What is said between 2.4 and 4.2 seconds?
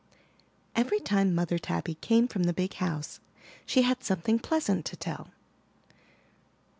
the big house she had